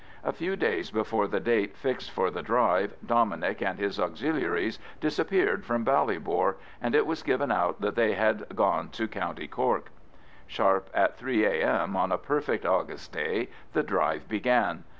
A 0.23 0.33
few 0.33 0.55
days 0.55 0.89
before 0.89 1.27
the 1.27 1.39
date 1.39 1.77
fixed 1.77 2.09
for 2.09 2.31
the 2.31 2.41
drive 2.41 2.95
Dominic 3.05 3.61
and 3.61 3.77
his 3.77 3.99
Auxiliaries 3.99 4.79
disappeared 4.99 5.63
from 5.63 5.85
Ballybor, 5.85 6.55
and 6.81 6.95
it 6.95 7.05
was 7.05 7.21
given 7.21 7.51
out 7.51 7.81
that 7.81 7.93
they 7.95 8.13
had 8.15 8.55
gone 8.55 8.89
to 8.93 9.07
Co. 9.07 9.35
Cork. 9.51 9.91
Sharp 10.47 10.89
at 10.95 11.17
3 11.17 11.45
A.M., 11.45 11.95
on 11.95 12.11
a 12.11 12.17
perfect 12.17 12.65
August 12.65 13.11
day, 13.11 13.49
the 13.73 13.83
drive 13.83 14.27
began. 14.27 14.85